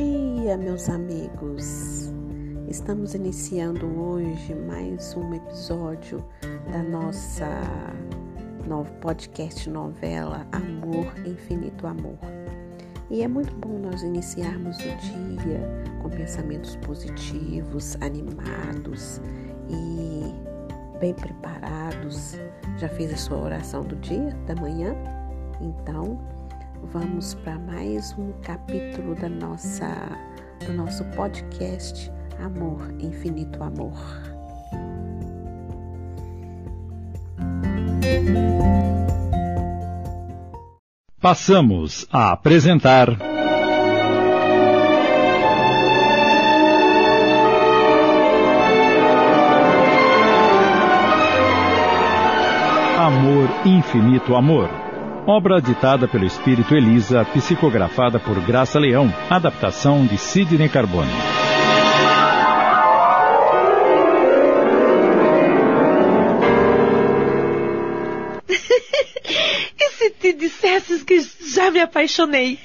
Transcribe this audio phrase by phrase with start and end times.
[0.00, 2.10] dia, meus amigos!
[2.68, 6.24] Estamos iniciando hoje mais um episódio
[6.72, 7.46] da nossa
[8.66, 12.16] novo podcast novela Amor, Infinito Amor.
[13.10, 14.96] E é muito bom nós iniciarmos o
[15.42, 15.60] dia
[16.00, 19.20] com pensamentos positivos, animados
[19.68, 22.36] e bem preparados.
[22.78, 24.94] Já fez a sua oração do dia, da manhã?
[25.60, 26.18] Então,
[26.84, 29.86] vamos para mais um capítulo da nossa
[30.66, 33.94] do nosso podcast Amor, Infinito Amor.
[41.20, 43.08] Passamos a apresentar
[52.98, 54.89] Amor, Infinito Amor
[55.26, 61.12] Obra ditada pelo espírito Elisa, psicografada por Graça Leão, adaptação de Sidney Carbone.
[68.48, 72.58] e se te dissesses que já me apaixonei?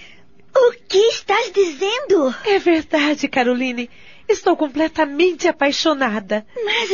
[0.55, 2.33] O que estás dizendo?
[2.45, 3.89] É verdade, Caroline.
[4.29, 6.47] Estou completamente apaixonada.
[6.63, 6.89] Mas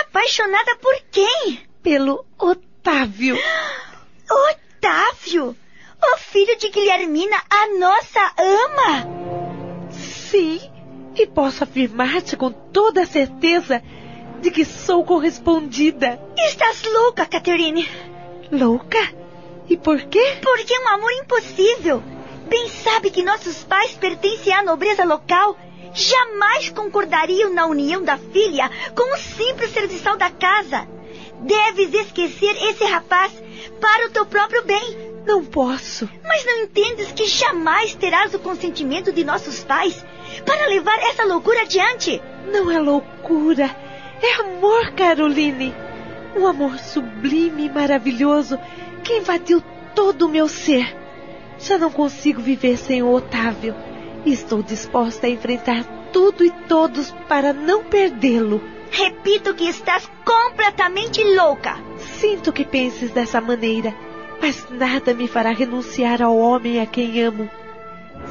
[0.00, 1.60] apaixonada por quem?
[1.82, 3.36] Pelo Otávio.
[4.30, 4.65] Otávio?
[5.34, 9.90] O filho de Guilhermina, a nossa ama?
[9.90, 10.60] Sim,
[11.16, 13.82] e posso afirmar-te com toda a certeza
[14.40, 16.20] de que sou correspondida.
[16.38, 17.88] Estás louca, Catherine.
[18.52, 19.00] Louca?
[19.68, 20.38] E por quê?
[20.40, 22.00] Porque é um amor impossível.
[22.48, 25.58] Bem sabe que nossos pais pertencem à nobreza local.
[25.92, 30.86] Jamais concordariam na união da filha com o simples serviçal da casa.
[31.40, 33.32] Deves esquecer esse rapaz
[33.80, 35.15] para o teu próprio bem.
[35.26, 36.08] Não posso.
[36.22, 40.06] Mas não entendes que jamais terás o consentimento de nossos pais
[40.44, 42.22] para levar essa loucura adiante?
[42.52, 43.74] Não é loucura.
[44.22, 45.74] É amor, Caroline.
[46.36, 48.56] Um amor sublime e maravilhoso
[49.02, 49.60] que invadiu
[49.96, 50.96] todo o meu ser.
[51.58, 53.74] Já não consigo viver sem o Otávio.
[54.24, 58.62] E estou disposta a enfrentar tudo e todos para não perdê-lo.
[58.92, 61.76] Repito que estás completamente louca.
[62.20, 63.94] Sinto que penses dessa maneira,
[64.40, 67.48] mas nada me fará renunciar ao homem a quem amo.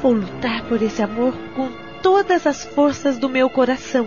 [0.02, 1.70] Vou lutar por esse amor com
[2.02, 4.06] todas as forças do meu coração.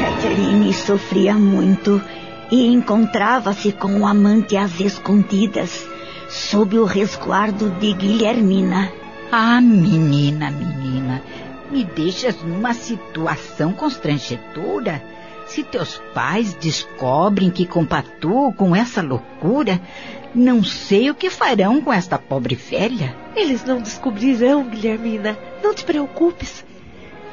[0.00, 2.00] Catherine sofria muito
[2.50, 5.88] e encontrava-se com o amante às escondidas,
[6.28, 8.92] sob o resguardo de Guilhermina.
[9.30, 11.22] Ah, menina, menina,
[11.70, 15.02] me deixas numa situação constrangedora.
[15.46, 19.80] Se teus pais descobrem que compatuo com essa loucura,
[20.34, 23.14] não sei o que farão com esta pobre velha.
[23.36, 25.38] Eles não descobrirão, Guilhermina.
[25.62, 26.64] Não te preocupes.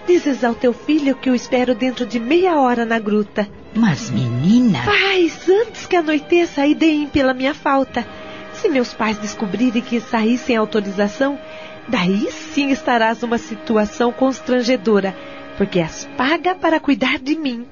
[0.06, 3.48] Dizes ao teu filho que o espero dentro de meia hora na gruta.
[3.74, 4.80] Mas, menina.
[4.84, 8.06] Faz antes que anoiteça e deem pela minha falta.
[8.54, 11.40] Se meus pais descobrirem que saí sem autorização,
[11.88, 15.16] daí sim estarás numa situação constrangedora,
[15.58, 17.66] porque és paga para cuidar de mim.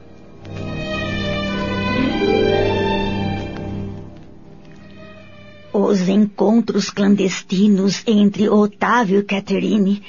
[5.88, 10.04] Os encontros clandestinos entre Otávio e Catherine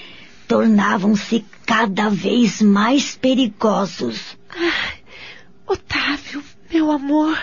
[0.48, 4.36] tornavam-se cada vez mais perigosos.
[4.50, 4.98] Ai,
[5.64, 7.38] Otávio, meu amor,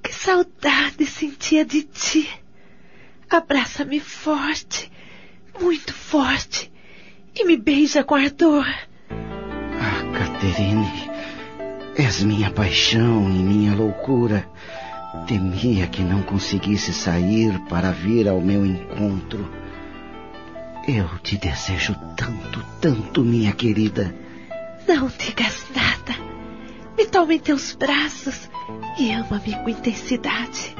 [0.00, 2.30] que saudade sentia de ti.
[3.28, 4.88] Abraça-me forte,
[5.60, 6.70] muito forte,
[7.34, 8.64] e me beija com ardor.
[9.10, 11.10] Ah, Catherine,
[11.96, 14.48] és minha paixão e minha loucura.
[15.26, 19.50] Temia que não conseguisse sair para vir ao meu encontro.
[20.86, 24.14] Eu te desejo tanto, tanto, minha querida.
[24.86, 26.18] Não digas nada.
[26.96, 28.48] Me tome em teus braços
[28.98, 30.76] e ama-me com intensidade.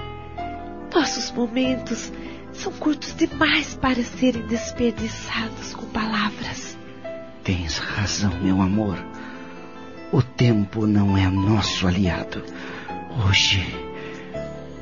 [0.95, 2.13] Nossos momentos
[2.53, 6.79] são curtos demais para serem desperdiçados com palavras.
[7.43, 8.99] Tens razão, meu amor.
[10.13, 12.45] O tempo não é nosso aliado.
[13.27, 13.90] Hoje,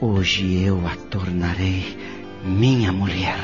[0.01, 1.97] hoje eu a tornarei
[2.45, 3.37] minha mulher.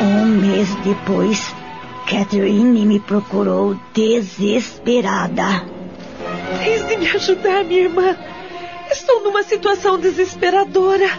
[0.00, 1.54] Um mês depois,
[2.06, 5.81] Catherine me procurou desesperada.
[6.62, 8.16] Tens de me ajudar, minha irmã.
[8.88, 11.06] Estou numa situação desesperadora.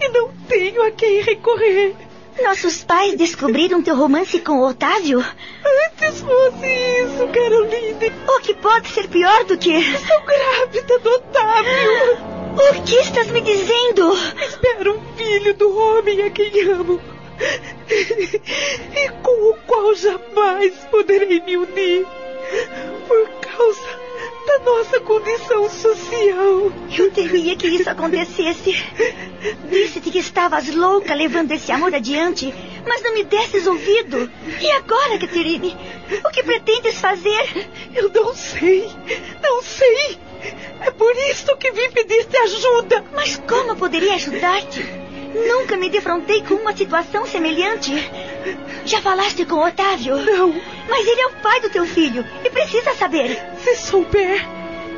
[0.00, 1.94] e não tenho a quem recorrer.
[2.42, 5.18] Nossos pais descobriram teu romance com o Otávio?
[5.20, 8.10] Antes fosse isso, Caroline.
[8.26, 9.74] O que pode ser pior do que.
[9.74, 12.32] Estou grávida do Otávio.
[12.52, 14.12] O que estás me dizendo?
[14.46, 17.00] Espero um filho do homem a quem amo.
[17.88, 22.06] E com o qual jamais poderei me unir.
[23.06, 24.02] Por causa
[24.46, 26.72] da nossa condição social.
[26.96, 28.84] Eu temia que isso acontecesse.
[29.70, 32.52] Disse-te que estavas louca levando esse amor adiante,
[32.86, 34.30] mas não me desses ouvido.
[34.60, 35.76] E agora, Caterine?
[36.24, 37.68] O que pretendes fazer?
[37.94, 38.88] Eu não sei.
[39.42, 40.18] Não sei.
[40.80, 43.04] É por isso que vim pedir-te ajuda.
[43.14, 45.01] Mas como poderia ajudar-te?
[45.34, 47.92] Nunca me defrontei com uma situação semelhante.
[48.84, 50.16] Já falaste com Otávio?
[50.18, 50.52] Não.
[50.88, 53.40] Mas ele é o pai do teu filho e precisa saber.
[53.58, 54.46] Se souber,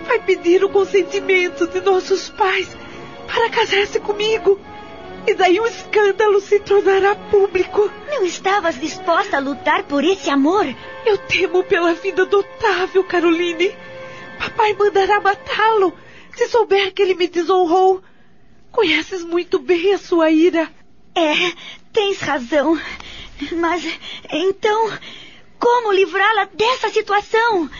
[0.06, 2.68] vai pedir o consentimento de nossos pais
[3.26, 4.58] para casar-se comigo.
[5.26, 7.90] E daí o escândalo se tornará público.
[8.10, 10.66] Não estavas disposta a lutar por esse amor?
[11.06, 13.74] Eu temo pela vida do Otávio, Caroline.
[14.38, 15.94] Papai mandará matá-lo
[16.36, 18.02] se souber que ele me desonrou.
[18.74, 20.68] Conheces muito bem a sua ira.
[21.14, 21.52] É,
[21.92, 22.78] tens razão.
[23.56, 23.84] Mas
[24.32, 24.90] então,
[25.60, 27.70] como livrá-la dessa situação?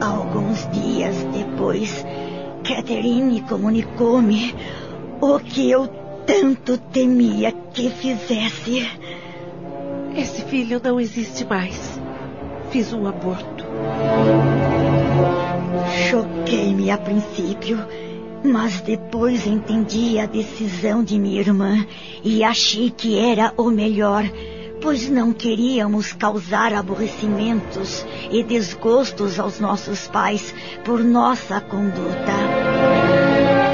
[0.00, 2.04] Alguns dias depois,
[2.62, 4.54] Catherine comunicou-me
[5.18, 5.88] o que eu
[6.26, 8.86] tanto temia que fizesse.
[10.14, 11.98] Esse filho não existe mais.
[12.70, 13.64] Fiz um aborto.
[16.12, 17.78] Choquei-me a princípio,
[18.44, 21.86] mas depois entendi a decisão de minha irmã
[22.22, 24.22] e achei que era o melhor,
[24.82, 30.54] pois não queríamos causar aborrecimentos e desgostos aos nossos pais
[30.84, 32.34] por nossa conduta.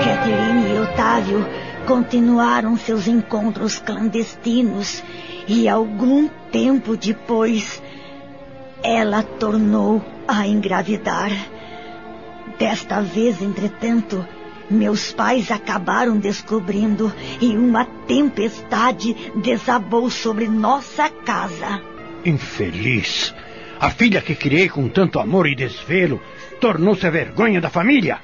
[0.05, 1.45] Catherine e Otávio
[1.89, 5.03] continuaram seus encontros clandestinos
[5.49, 7.83] e algum tempo depois
[8.81, 11.33] ela tornou a engravidar.
[12.57, 14.27] Desta vez, entretanto,
[14.71, 21.83] meus pais acabaram descobrindo e uma tempestade desabou sobre nossa casa.
[22.25, 23.35] Infeliz!
[23.81, 26.21] A filha que criei com tanto amor e desvelo
[26.61, 28.19] tornou-se a vergonha da família.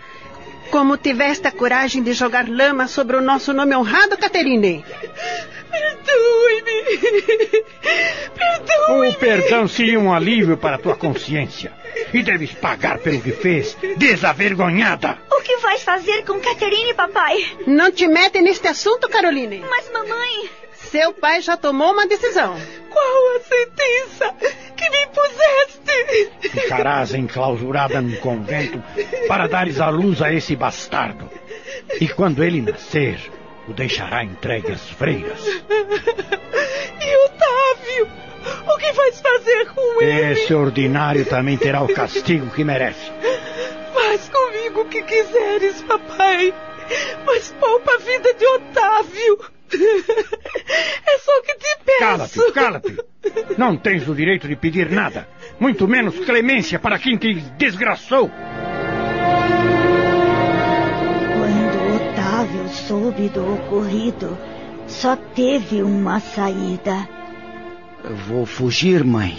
[0.70, 4.84] Como tiveste a coragem de jogar lama sobre o nosso nome honrado, Caterine?
[5.70, 6.82] Perdoe-me!
[8.34, 9.08] Perdoe-me!
[9.10, 11.72] O perdão seria um alívio para tua consciência.
[12.14, 15.18] E deves pagar pelo que fez, desavergonhada!
[15.32, 17.44] O que vais fazer com Caterine, papai?
[17.66, 19.64] Não te mete neste assunto, Caroline.
[19.68, 20.48] Mas, mamãe.
[20.74, 22.56] Seu pai já tomou uma decisão.
[22.88, 24.32] Qual a sentença
[24.76, 26.50] que me impuseste?
[26.50, 28.80] Ficarás enclausurada num convento
[29.26, 31.28] para dares a luz a esse bastardo.
[32.00, 33.18] E quando ele nascer,
[33.66, 35.40] o deixará entregue às freiras.
[39.44, 40.32] Fazer com ele?
[40.32, 43.12] Esse ordinário também terá o castigo que merece.
[43.92, 46.54] Faz comigo o que quiseres, papai.
[47.26, 49.38] Mas poupa a vida de Otávio.
[51.06, 51.98] É só que te peço.
[51.98, 52.96] Cala-te, cala-te.
[53.58, 55.28] Não tens o direito de pedir nada.
[55.58, 58.30] Muito menos clemência para quem te desgraçou.
[61.38, 64.38] Quando Otávio soube do ocorrido,
[64.86, 67.13] só teve uma saída.
[68.26, 69.38] Vou fugir, mãe.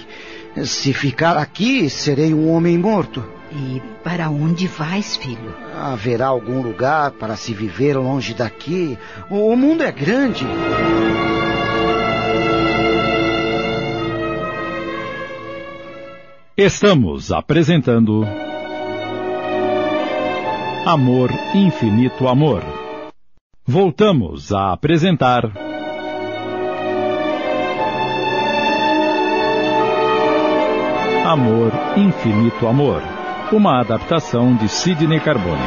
[0.64, 3.24] Se ficar aqui, serei um homem morto.
[3.52, 5.54] E para onde vais, filho?
[5.76, 8.98] Haverá algum lugar para se viver longe daqui?
[9.30, 10.46] O mundo é grande.
[16.58, 18.26] Estamos apresentando.
[20.86, 22.64] Amor, Infinito Amor.
[23.66, 25.75] Voltamos a apresentar.
[31.36, 33.04] Amor, Infinito Amor.
[33.52, 35.60] Uma adaptação de Sidney Carbone.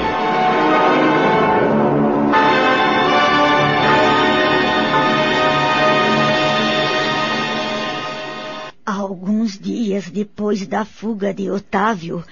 [8.87, 12.25] Alguns dias depois da fuga de Otávio,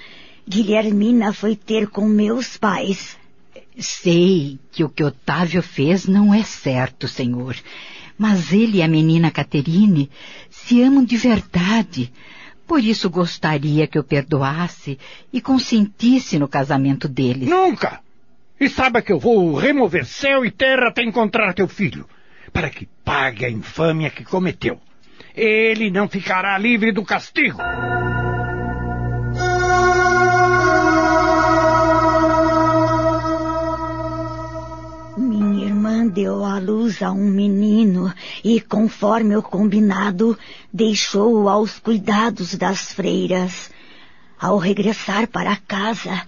[0.48, 3.18] Guilhermina foi ter com meus pais.
[3.78, 7.54] Sei que o que Otávio fez não é certo, senhor.
[8.16, 10.08] Mas ele e a menina Caterine
[10.48, 12.10] se amam de verdade.
[12.66, 14.98] Por isso gostaria que eu perdoasse
[15.32, 17.48] e consentisse no casamento deles.
[17.48, 18.00] Nunca!
[18.58, 22.08] E saiba que eu vou remover céu e terra até encontrar teu filho,
[22.52, 24.80] para que pague a infâmia que cometeu.
[25.34, 27.58] Ele não ficará livre do castigo.
[36.08, 38.12] Deu à luz a um menino
[38.44, 40.36] e, conforme o combinado,
[40.72, 43.70] deixou-o aos cuidados das freiras.
[44.38, 46.22] Ao regressar para casa,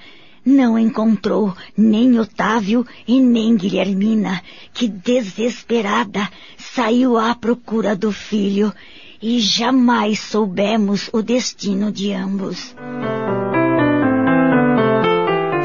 [0.44, 4.42] não encontrou nem Otávio e nem Guilhermina,
[4.72, 8.72] que desesperada saiu à procura do filho
[9.20, 12.74] e jamais soubemos o destino de ambos.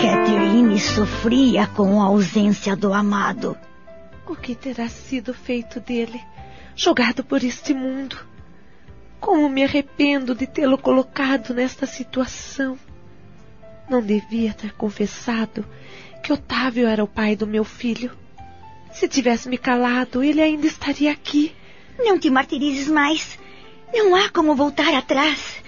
[0.01, 3.55] Catherine sofria com a ausência do amado.
[4.33, 6.19] O que terá sido feito dele,
[6.75, 8.17] jogado por este mundo?
[9.19, 12.75] Como me arrependo de tê-lo colocado nesta situação.
[13.87, 15.63] Não devia ter confessado
[16.23, 18.11] que Otávio era o pai do meu filho.
[18.91, 21.53] Se tivesse me calado, ele ainda estaria aqui.
[21.99, 23.37] Não te martirizes mais.
[23.93, 25.61] Não há como voltar atrás.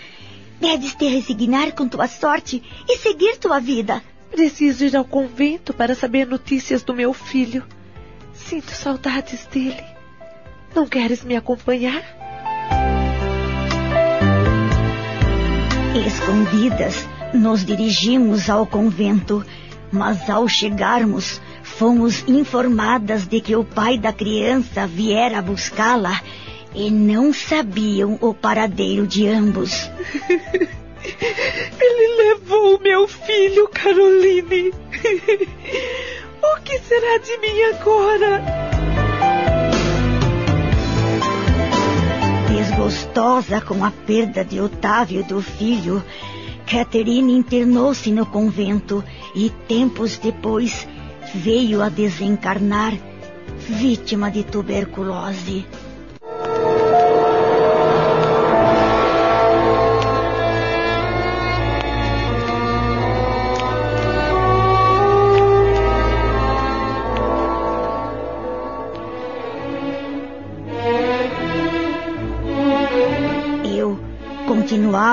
[0.59, 4.01] Deves te resignar com tua sorte e seguir tua vida.
[4.31, 7.63] Preciso ir ao convento para saber notícias do meu filho.
[8.35, 9.83] Sinto saudades dele.
[10.75, 12.03] Não queres me acompanhar?
[16.05, 19.43] Escondidas, nos dirigimos ao convento,
[19.91, 26.21] mas ao chegarmos, fomos informadas de que o pai da criança viera buscá-la
[26.73, 29.89] e não sabiam o paradeiro de ambos.
[31.79, 34.73] Ele levou meu filho, Caroline.
[36.41, 38.43] O que será de mim agora?
[42.49, 46.03] Desgostosa com a perda de Otávio e do filho,
[46.65, 49.03] Catherine internou-se no convento
[49.35, 50.87] e tempos depois
[51.33, 52.93] veio a desencarnar,
[53.67, 55.65] vítima de tuberculose.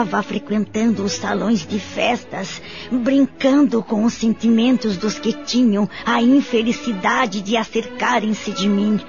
[0.03, 7.41] Continuava frequentando os salões de festas, brincando com os sentimentos dos que tinham a infelicidade
[7.41, 9.01] de acercarem-se de mim.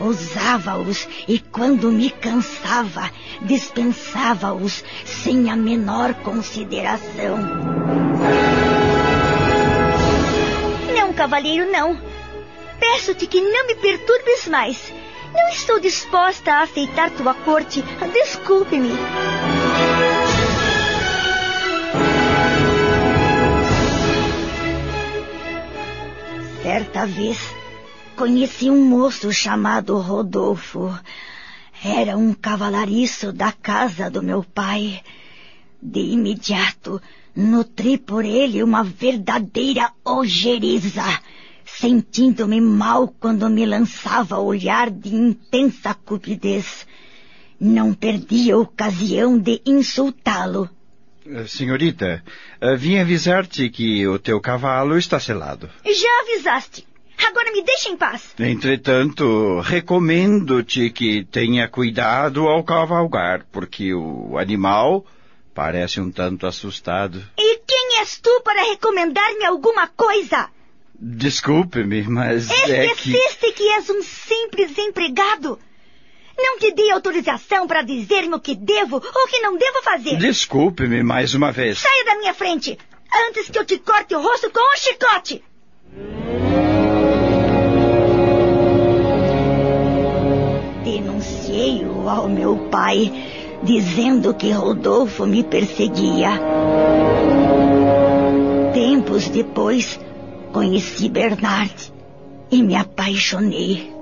[0.00, 3.10] Usava-os e, quando me cansava,
[3.42, 7.36] dispensava-os sem a menor consideração.
[10.96, 11.98] Não, cavalheiro, não.
[12.78, 14.92] Peço-te que não me perturbes mais.
[15.34, 17.82] Não estou disposta a aceitar tua corte.
[18.12, 18.92] Desculpe-me.
[26.78, 27.40] Certa vez,
[28.14, 30.96] conheci um moço chamado Rodolfo.
[31.84, 35.02] Era um cavalariço da casa do meu pai.
[35.82, 37.02] De imediato,
[37.34, 41.02] nutri por ele uma verdadeira ojeriza,
[41.66, 46.86] sentindo-me mal quando me lançava olhar de intensa cupidez.
[47.58, 50.70] Não perdi a ocasião de insultá-lo.
[51.30, 52.22] Eh, senhorita,
[52.60, 55.68] eh, vim avisar-te que o teu cavalo está selado.
[55.84, 56.86] Já avisaste.
[57.26, 58.34] Agora me deixa em paz.
[58.38, 65.04] Entretanto, recomendo-te que tenha cuidado ao cavalgar, porque o animal
[65.52, 67.22] parece um tanto assustado.
[67.36, 70.48] E quem és tu para recomendar-me alguma coisa?
[70.94, 73.10] Desculpe-me, mas é que...
[73.10, 75.58] Esqueceste que és um simples empregado.
[76.40, 80.16] Não te dei autorização para dizer-me o que devo ou o que não devo fazer.
[80.18, 81.80] Desculpe-me mais uma vez.
[81.80, 82.78] Saia da minha frente,
[83.28, 85.44] antes que eu te corte o rosto com um chicote.
[90.84, 93.12] Denunciei-o ao meu pai,
[93.64, 96.30] dizendo que Rodolfo me perseguia.
[98.72, 99.98] Tempos depois,
[100.52, 101.92] conheci Bernard
[102.48, 103.97] e me apaixonei.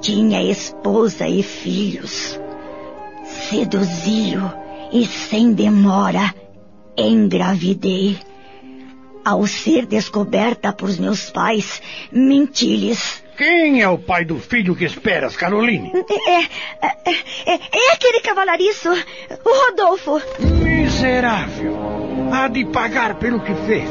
[0.00, 2.38] Tinha esposa e filhos.
[3.24, 4.52] Seduzi-o
[4.92, 6.34] e, sem demora,
[6.96, 8.18] engravidei.
[9.24, 13.22] Ao ser descoberta por meus pais, menti-lhes.
[13.36, 15.92] Quem é o pai do filho que esperas, Caroline?
[15.94, 17.12] É, é,
[17.46, 20.20] é, é aquele cavalariço, o Rodolfo.
[20.40, 21.76] Miserável!
[22.32, 23.88] Há de pagar pelo que fez.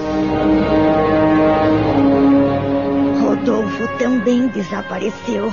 [3.22, 5.52] Rodolfo também desapareceu.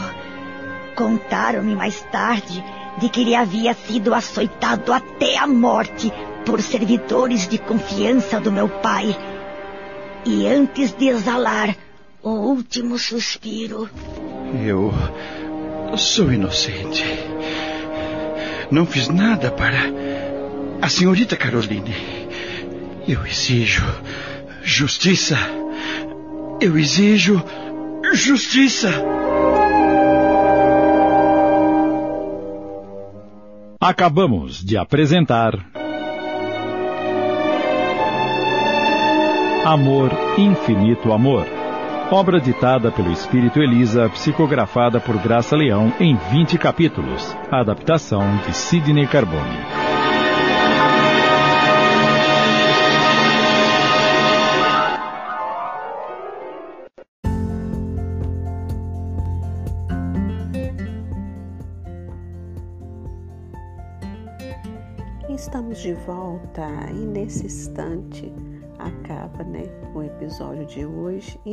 [0.95, 2.63] Contaram-me mais tarde
[2.99, 6.13] de que ele havia sido açoitado até a morte
[6.45, 9.17] por servidores de confiança do meu pai.
[10.25, 11.77] E antes de exalar
[12.23, 13.89] o último suspiro.
[14.65, 14.93] Eu
[15.97, 17.05] sou inocente.
[18.71, 19.79] Não fiz nada para
[20.81, 21.95] a senhorita Caroline.
[23.07, 23.85] Eu exijo
[24.63, 25.37] justiça.
[26.61, 27.43] Eu exijo
[28.15, 28.91] justiça.
[33.85, 35.53] Acabamos de apresentar.
[39.62, 41.47] Amor, Infinito Amor.
[42.11, 47.37] Obra ditada pelo Espírito Elisa, psicografada por Graça Leão em 20 capítulos.
[47.50, 49.94] Adaptação de Sidney Carbone.
[66.07, 68.33] Volta e nesse instante
[68.79, 69.63] acaba né,
[69.95, 71.53] o episódio de hoje e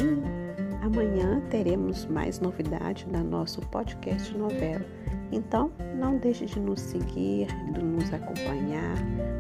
[0.84, 4.86] amanhã teremos mais novidades da nosso podcast novela.
[5.32, 8.96] Então não deixe de nos seguir, de nos acompanhar.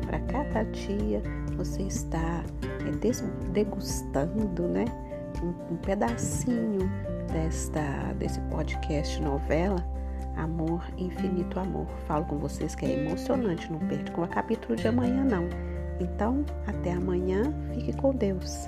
[0.05, 1.21] Para cada dia
[1.57, 4.85] você está é, degustando né,
[5.43, 6.89] um, um pedacinho
[7.31, 10.00] desta, desse podcast novela
[10.41, 11.85] Amor, infinito amor.
[12.07, 15.47] Falo com vocês que é emocionante, não perca o capítulo de amanhã não.
[15.99, 18.67] Então, até amanhã, fique com Deus.